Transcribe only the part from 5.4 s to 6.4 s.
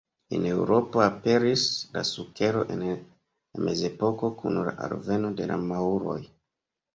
de la maŭroj.